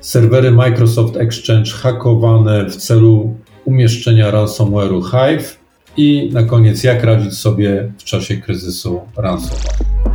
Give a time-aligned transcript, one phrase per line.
[0.00, 5.58] serwery Microsoft Exchange hakowane w celu umieszczenia ransomware'u Hive
[5.96, 10.11] i na koniec jak radzić sobie w czasie kryzysu ransomware.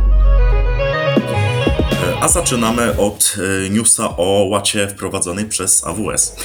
[2.20, 6.36] A zaczynamy od e, newsa o łacie wprowadzonej przez AWS.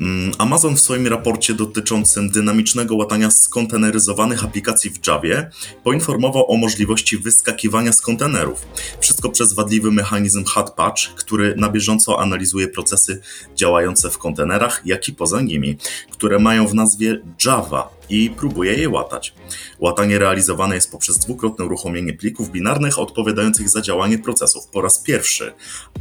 [0.00, 5.50] Mm, Amazon w swoim raporcie dotyczącym dynamicznego łatania skonteneryzowanych aplikacji w Javie
[5.84, 8.66] poinformował o możliwości wyskakiwania z kontenerów.
[9.00, 13.20] Wszystko przez wadliwy mechanizm hot patch, który na bieżąco analizuje procesy
[13.56, 15.76] działające w kontenerach, jak i poza nimi,
[16.10, 19.34] które mają w nazwie Java i próbuje je łatać.
[19.78, 24.66] Łatanie realizowane jest poprzez dwukrotne uruchomienie plików binarnych odpowiadających za działanie procesów.
[24.66, 25.52] Po raz pierwszy,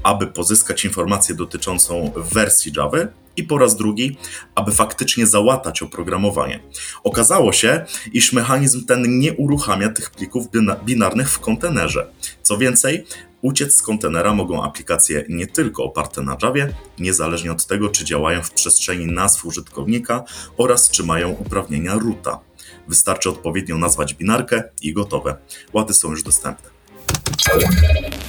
[0.04, 2.98] aby pozyskać informację dotyczącą wersji Java
[3.38, 4.18] i po raz drugi,
[4.56, 6.60] aby faktycznie załatać oprogramowanie.
[7.04, 10.46] Okazało się, iż mechanizm ten nie uruchamia tych plików
[10.86, 12.12] binarnych w kontenerze.
[12.42, 13.06] Co więcej,
[13.42, 18.42] uciec z kontenera mogą aplikacje nie tylko oparte na Javie, niezależnie od tego, czy działają
[18.44, 20.24] w przestrzeni nazw użytkownika
[20.58, 22.40] oraz czy mają uprawnienia roota.
[22.88, 25.36] Wystarczy odpowiednio nazwać binarkę i gotowe.
[25.74, 26.70] Łaty są już dostępne.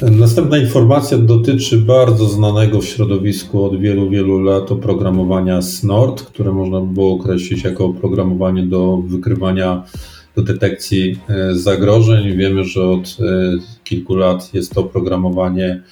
[0.02, 6.80] Następna informacja dotyczy bardzo znanego w środowisku od wielu, wielu lat oprogramowania Snort, które można
[6.80, 9.82] by było określić jako oprogramowanie do wykrywania,
[10.36, 12.36] do detekcji e, zagrożeń.
[12.36, 13.22] Wiemy, że od e,
[13.84, 15.82] kilku lat jest to oprogramowanie,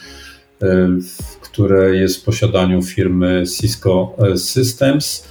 [0.63, 0.89] e,
[1.41, 5.31] które jest w posiadaniu firmy Cisco Systems.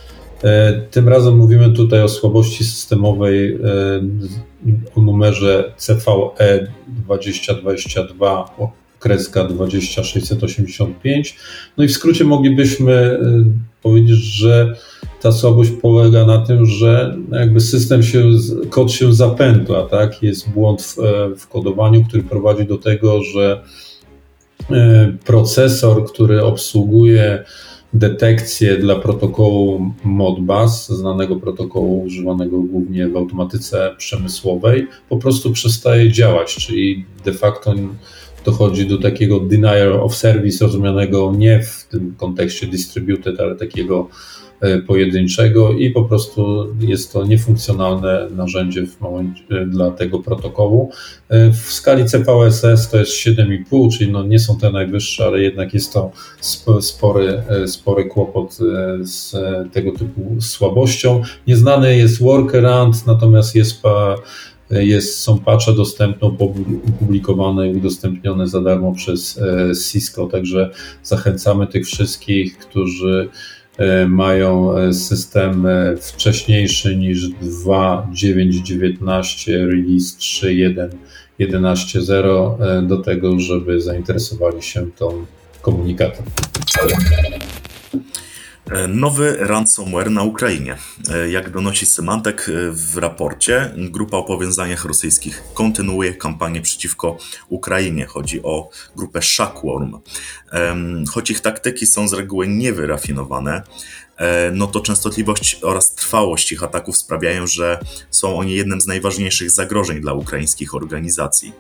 [0.92, 3.60] Tym razem mówimy tutaj o słabości systemowej
[4.96, 8.46] o numerze CVE 2022
[9.00, 11.36] kreska 20685.
[11.78, 13.20] No i w skrócie moglibyśmy
[13.82, 14.76] powiedzieć, że
[15.22, 18.24] ta słabość polega na tym, że jakby system się,
[18.70, 20.24] kod się zapętla, tak?
[20.24, 20.98] Jest błąd w,
[21.38, 23.64] w kodowaniu, który prowadzi do tego, że
[24.72, 27.44] e, procesor, który obsługuje
[27.94, 36.56] detekcję dla protokołu Modbus, znanego protokołu używanego głównie w automatyce przemysłowej, po prostu przestaje działać,
[36.56, 37.74] czyli de facto
[38.46, 44.08] dochodzi do takiego denial of service rozumianego nie w tym kontekście distributed, ale takiego
[44.88, 50.92] pojedynczego i po prostu jest to niefunkcjonalne narzędzie momencie, e, dla tego protokołu.
[51.30, 55.74] E, w skali CVSS to jest 7,5, czyli no nie są te najwyższe, ale jednak
[55.74, 56.12] jest to
[56.82, 58.58] spory, spory kłopot
[59.02, 59.36] z
[59.72, 61.22] tego typu słabością.
[61.48, 63.82] Nieznany jest workaround, natomiast jest
[64.70, 69.40] jest, są patche dostępne, opublikowane i udostępnione za darmo przez
[69.92, 70.70] Cisco, także
[71.04, 73.59] zachęcamy tych wszystkich, którzy E,
[74.08, 85.26] mają e, system e, wcześniejszy niż 2.9.19 release 3.1.11.0 do tego, żeby zainteresowali się tą
[85.62, 86.26] komunikatem.
[88.72, 90.78] E, nowy ransomware na Ukrainie.
[91.10, 97.18] E, jak donosi Symantek e, w raporcie, grupa o powiązaniach rosyjskich kontynuuje kampanię przeciwko
[97.48, 98.06] Ukrainie.
[98.06, 100.00] Chodzi o grupę Shackworm.
[101.12, 103.64] Choć ich taktyki są z reguły niewyrafinowane,
[104.54, 107.80] no to częstotliwość oraz trwałość ich ataków sprawiają, że
[108.12, 111.54] są oni jednym z najważniejszych zagrożeń dla ukraińskich organizacji.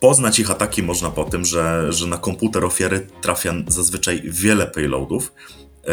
[0.00, 5.32] Poznać ich ataki można po tym, że, że na komputer ofiary trafia zazwyczaj wiele payloadów,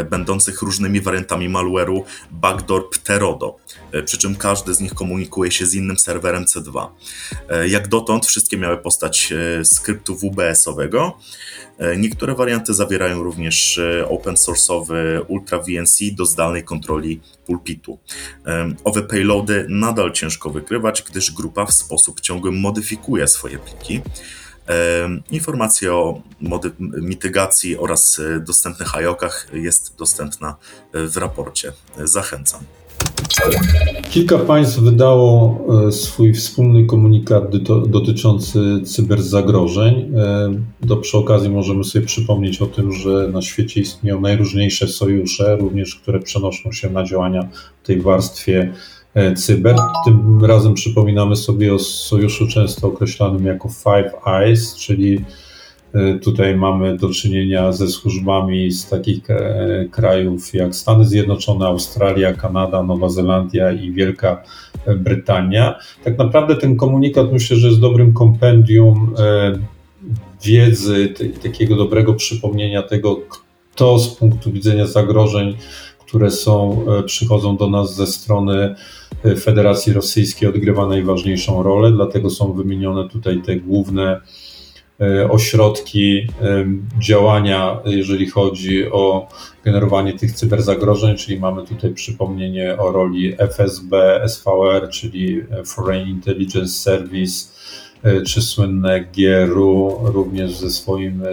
[0.09, 2.01] będących różnymi wariantami malware'u
[2.31, 3.57] backdoor Pterodo,
[4.05, 6.87] przy czym każdy z nich komunikuje się z innym serwerem C2.
[7.67, 9.33] Jak dotąd wszystkie miały postać
[9.63, 11.17] skryptu WBS-owego.
[11.97, 17.99] Niektóre warianty zawierają również open source'owy Ultra VNC do zdalnej kontroli pulpitu.
[18.83, 24.01] Owe payloady nadal ciężko wykrywać, gdyż grupa w sposób ciągły modyfikuje swoje pliki.
[25.31, 26.21] Informacja o
[27.01, 30.55] mitygacji oraz e, dostępnych IOKach jest dostępna
[30.93, 31.71] e, w raporcie.
[32.03, 32.61] Zachęcam.
[34.09, 37.57] Kilka państw wydało e, swój wspólny komunikat
[37.87, 40.13] dotyczący cyberzagrożeń.
[40.81, 45.95] Do przy okazji możemy sobie przypomnieć o tym, że na świecie istnieją najróżniejsze sojusze, również
[45.95, 47.47] które przenoszą się na działania
[47.83, 48.73] w tej warstwie
[49.35, 49.75] cyber.
[50.05, 55.25] Tym razem przypominamy sobie o sojuszu często określanym jako Five Eyes, czyli
[55.93, 62.33] e, tutaj mamy do czynienia ze służbami z takich e, krajów jak Stany Zjednoczone, Australia,
[62.33, 64.43] Kanada, Nowa Zelandia i Wielka
[64.97, 65.79] Brytania.
[66.03, 69.15] Tak naprawdę ten komunikat myślę, że jest dobrym kompendium
[70.43, 71.13] wiedzy,
[71.43, 73.21] takiego dobrego przypomnienia tego,
[73.75, 75.57] kto z punktu widzenia zagrożeń,
[76.07, 78.75] które są, przychodzą do nas ze strony
[79.41, 84.21] Federacji Rosyjskiej odgrywa najważniejszą rolę, dlatego są wymienione tutaj te główne
[85.01, 86.65] e, ośrodki e,
[86.99, 89.27] działania, jeżeli chodzi o
[89.63, 97.49] generowanie tych cyberzagrożeń, czyli mamy tutaj przypomnienie o roli FSB, SVR, czyli Foreign Intelligence Service,
[98.03, 101.23] e, czy słynne GRU, również ze swoim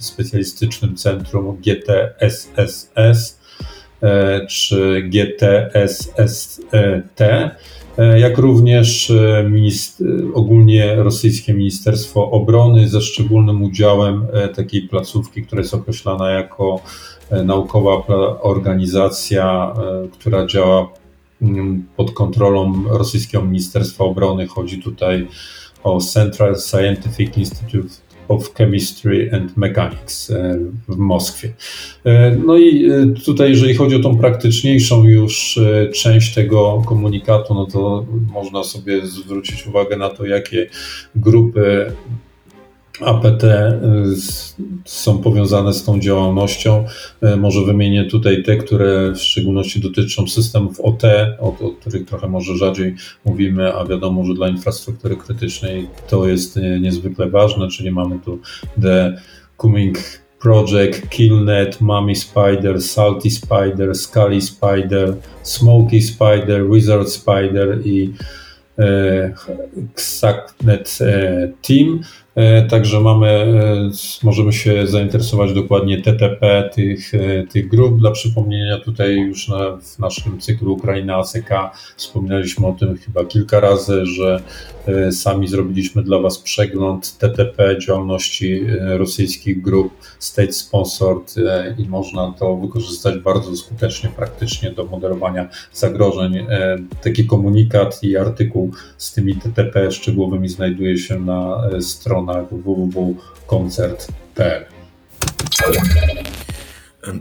[0.00, 3.41] specjalistycznym centrum GTSSS E,
[4.48, 6.64] czy GTSST,
[7.98, 9.50] e, jak również e,
[10.34, 14.26] ogólnie rosyjskie Ministerstwo Obrony ze szczególnym udziałem
[14.56, 16.80] takiej placówki, która jest określana jako
[17.44, 17.90] naukowa
[18.40, 19.74] organizacja,
[20.12, 20.88] która działa
[21.42, 24.46] mm, pod kontrolą rosyjskiego Ministerstwa Obrony.
[24.46, 25.28] Chodzi tutaj
[25.82, 27.94] o Central Scientific Institute
[28.28, 30.58] of Chemistry and Mechanics e,
[30.88, 31.52] w Moskwie.
[32.04, 35.60] E, no i e, tutaj, jeżeli chodzi o tą praktyczniejszą już
[35.94, 40.66] część tego komunikatu, no to można sobie zwrócić uwagę na to, jakie
[41.16, 41.92] grupy
[43.00, 43.78] APT y,
[44.84, 46.84] są powiązane z tą działalnością.
[47.22, 51.02] Y, może wymienię tutaj te, które w szczególności dotyczą systemów OT,
[51.40, 52.94] o, o których trochę może rzadziej
[53.24, 58.38] mówimy, a wiadomo, że dla infrastruktury krytycznej to jest y, niezwykle ważne, czyli mamy tu
[58.82, 59.20] The
[59.56, 59.98] Cumming
[60.40, 68.12] Project, Killnet, Mummy Spider, Salty Spider, Scully Spider, Smoky Spider, Wizard Spider i
[69.94, 70.98] Xacnet
[71.62, 72.00] Team.
[72.34, 73.90] E, także mamy, e,
[74.22, 77.98] możemy się zainteresować dokładnie TTP tych, e, tych grup.
[77.98, 81.50] Dla przypomnienia tutaj już na, w naszym cyklu Ukraina ACK
[81.96, 84.42] wspominaliśmy o tym chyba kilka razy, że
[85.10, 91.34] sami zrobiliśmy dla Was przegląd TTP działalności rosyjskich grup state sponsored
[91.78, 96.46] i można to wykorzystać bardzo skutecznie, praktycznie do modelowania zagrożeń.
[97.02, 102.21] Taki komunikat i artykuł z tymi TTP szczegółowymi znajduje się na stronie
[105.52, 105.92] stronach.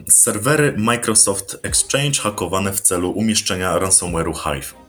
[0.09, 4.81] Serwery Microsoft Exchange hakowane w celu umieszczenia ransomware'u Hive.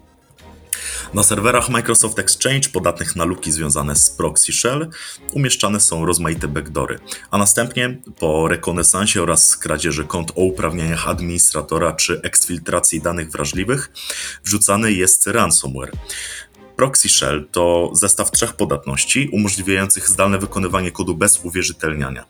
[1.14, 4.88] Na serwerach Microsoft Exchange podatnych na luki związane z proxy shell
[5.32, 6.98] umieszczane są rozmaite backdory,
[7.30, 13.90] a następnie po rekonesansie oraz kradzieży kont o uprawnieniach administratora czy eksfiltracji danych wrażliwych
[14.44, 15.92] wrzucany jest ransomware.
[16.76, 22.24] Proxy Shell to zestaw trzech podatności umożliwiających zdalne wykonywanie kodu bez uwierzytelniania.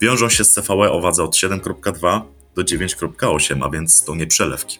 [0.00, 2.20] Wiążą się z CVE o wadze od 7.2
[2.54, 4.78] do 9.8, a więc to nie przelewki.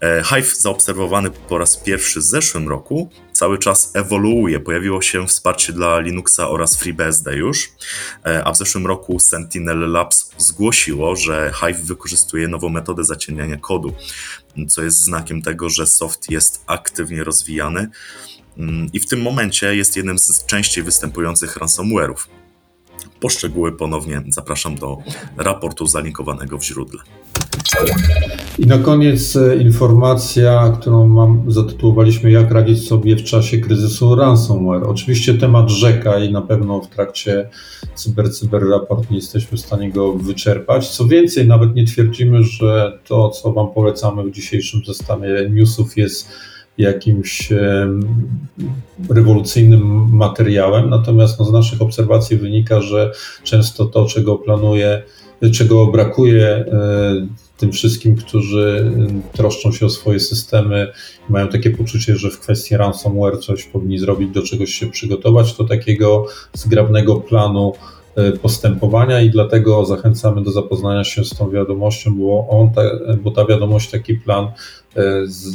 [0.00, 4.60] E, Hive zaobserwowany po raz pierwszy w zeszłym roku cały czas ewoluuje.
[4.60, 7.72] Pojawiło się wsparcie dla Linuxa oraz FreeBSD już,
[8.26, 13.94] e, a w zeszłym roku Sentinel Labs zgłosiło, że Hive wykorzystuje nową metodę zaciemniania kodu,
[14.68, 17.88] co jest znakiem tego, że soft jest aktywnie rozwijany
[18.58, 22.26] mm, i w tym momencie jest jednym z częściej występujących ransomware'ów.
[23.20, 24.98] Poszczegóły ponownie zapraszam do
[25.36, 27.02] raportu zalinkowanego w źródle.
[28.58, 34.84] I na koniec e, informacja, którą mam, zatytułowaliśmy Jak radzić sobie w czasie kryzysu ransomware.
[34.84, 37.48] Oczywiście temat rzeka i na pewno w trakcie
[37.94, 40.88] cyber cyber raport nie jesteśmy w stanie go wyczerpać.
[40.88, 46.28] Co więcej, nawet nie twierdzimy, że to, co Wam polecamy w dzisiejszym zestawie newsów jest
[46.78, 47.52] jakimś
[49.10, 55.02] rewolucyjnym materiałem, natomiast no, z naszych obserwacji wynika, że często to, czego planuje,
[55.52, 56.66] czego brakuje e,
[57.56, 58.92] tym wszystkim, którzy
[59.32, 60.92] troszczą się o swoje systemy
[61.28, 65.54] i mają takie poczucie, że w kwestii ransomware coś powinni zrobić, do czegoś się przygotować,
[65.54, 67.72] to takiego zgrabnego planu
[68.42, 72.82] postępowania i dlatego zachęcamy do zapoznania się z tą wiadomością, bo, on ta,
[73.22, 74.46] bo ta wiadomość taki plan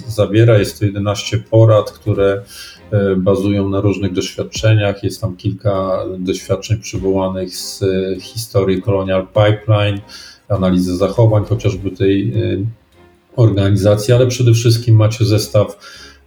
[0.07, 0.57] zawiera.
[0.57, 2.41] Jest to 11 porad, które
[3.17, 5.03] bazują na różnych doświadczeniach.
[5.03, 7.83] Jest tam kilka doświadczeń przywołanych z
[8.21, 10.01] historii Colonial Pipeline,
[10.51, 12.57] analizy zachowań chociażby tej e,
[13.35, 15.77] organizacji, ale przede wszystkim macie zestaw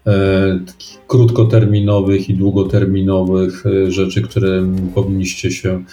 [0.07, 0.61] e,
[1.09, 5.85] krótkoterminowych i długoterminowych rzeczy, które powinniście się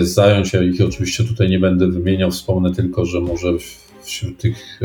[0.00, 0.52] zająć.
[0.52, 3.48] Ja ich oczywiście tutaj nie będę wymieniał, wspomnę tylko, że może
[4.02, 4.80] wśród tych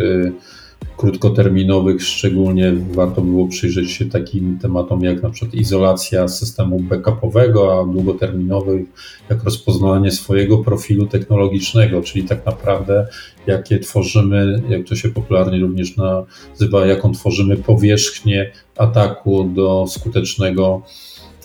[0.98, 7.86] krótkoterminowych szczególnie warto było przyjrzeć się takim tematom jak na przykład izolacja systemu backupowego, a
[7.86, 8.86] długoterminowych
[9.30, 13.08] jak rozpoznanie swojego profilu technologicznego, czyli tak naprawdę
[13.48, 20.82] jakie tworzymy, jak to się popularnie również nazywa, jaką tworzymy powierzchnię ataku do skutecznego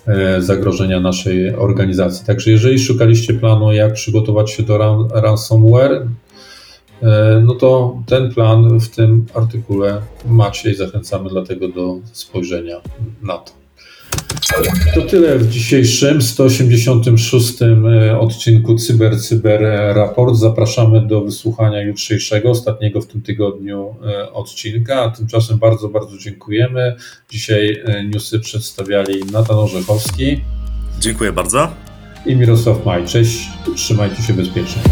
[0.07, 2.27] e, zagrożenia naszej organizacji.
[2.27, 6.07] Także jeżeli szukaliście planu, jak przygotować się do ransomware,
[7.43, 12.77] no to ten plan w tym artykule macie i zachęcamy dlatego do spojrzenia
[13.23, 13.59] na to.
[14.95, 19.61] To tyle w dzisiejszym 186 e, odcinku Cyber Cyber
[19.95, 20.37] Raport.
[20.37, 25.03] Zapraszamy do wysłuchania jutrzejszego, ostatniego w tym tygodniu e, odcinka.
[25.03, 26.97] A tymczasem bardzo, bardzo dziękujemy.
[27.31, 30.41] Dzisiaj newsy przedstawiali Natan Orzechowski.
[31.01, 31.69] Dziękuję bardzo.
[32.27, 33.07] I Mirosław Maj.
[33.07, 34.83] Cześć, trzymajcie się bezpiecznie.